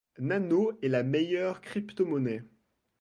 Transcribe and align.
Nano 0.17 0.71
est 0.81 0.87
la 0.87 1.03
meilleure 1.03 1.61
crypto-monnaie. 1.61 2.41